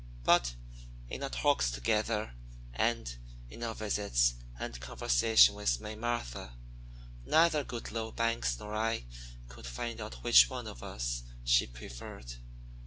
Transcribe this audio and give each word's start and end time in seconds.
But 0.23 0.55
in 1.11 1.21
our 1.21 1.29
talks 1.29 1.69
together, 1.69 2.33
and 2.73 3.07
in 3.51 3.61
our 3.61 3.75
visits 3.75 4.33
and 4.57 4.79
conversation 4.79 5.53
with 5.53 5.79
May 5.79 5.93
Martha, 5.95 6.55
neither 7.23 7.63
Goodloe 7.63 8.09
Banks 8.11 8.57
nor 8.57 8.73
I 8.73 9.05
could 9.47 9.67
find 9.67 10.01
out 10.01 10.23
which 10.23 10.49
one 10.49 10.65
of 10.65 10.81
us 10.81 11.21
she 11.43 11.67
preferred. 11.67 12.33